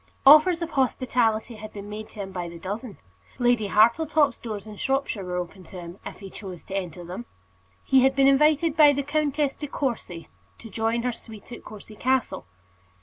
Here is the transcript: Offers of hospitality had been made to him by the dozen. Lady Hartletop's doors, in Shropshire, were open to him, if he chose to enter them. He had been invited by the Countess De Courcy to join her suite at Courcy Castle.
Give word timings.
Offers 0.25 0.63
of 0.63 0.71
hospitality 0.71 1.57
had 1.57 1.71
been 1.73 1.87
made 1.87 2.09
to 2.09 2.21
him 2.21 2.31
by 2.31 2.49
the 2.49 2.57
dozen. 2.57 2.97
Lady 3.37 3.67
Hartletop's 3.67 4.39
doors, 4.39 4.65
in 4.65 4.75
Shropshire, 4.77 5.23
were 5.23 5.35
open 5.35 5.63
to 5.65 5.79
him, 5.79 5.99
if 6.03 6.21
he 6.21 6.31
chose 6.31 6.63
to 6.63 6.75
enter 6.75 7.03
them. 7.03 7.27
He 7.83 8.01
had 8.01 8.15
been 8.15 8.27
invited 8.27 8.75
by 8.75 8.93
the 8.93 9.03
Countess 9.03 9.53
De 9.53 9.67
Courcy 9.67 10.27
to 10.57 10.71
join 10.71 11.03
her 11.03 11.11
suite 11.13 11.51
at 11.51 11.63
Courcy 11.63 11.95
Castle. 11.95 12.47